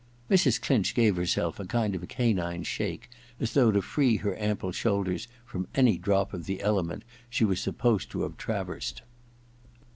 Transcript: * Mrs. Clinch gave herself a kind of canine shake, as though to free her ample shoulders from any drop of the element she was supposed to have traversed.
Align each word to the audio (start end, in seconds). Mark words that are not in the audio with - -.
* 0.17 0.31
Mrs. 0.31 0.59
Clinch 0.59 0.95
gave 0.95 1.15
herself 1.15 1.59
a 1.59 1.65
kind 1.67 1.93
of 1.93 2.07
canine 2.07 2.63
shake, 2.63 3.07
as 3.39 3.53
though 3.53 3.69
to 3.69 3.83
free 3.83 4.15
her 4.17 4.35
ample 4.41 4.71
shoulders 4.71 5.27
from 5.45 5.67
any 5.75 5.95
drop 5.99 6.33
of 6.33 6.47
the 6.47 6.59
element 6.63 7.03
she 7.29 7.45
was 7.45 7.59
supposed 7.61 8.09
to 8.09 8.23
have 8.23 8.35
traversed. 8.35 9.03